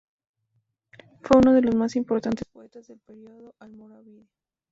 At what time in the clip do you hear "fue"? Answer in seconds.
1.21-1.37